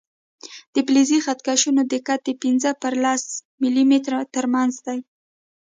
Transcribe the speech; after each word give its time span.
د 0.73 0.75
فلزي 0.87 1.19
خط 1.25 1.39
کشونو 1.47 1.81
دقت 1.93 2.19
د 2.25 2.29
پنځه 2.43 2.69
په 2.81 2.89
لس 3.03 3.23
ملي 3.61 3.83
متره 3.91 4.19
تر 4.35 4.45
منځ 4.53 4.73
دی. 4.85 4.99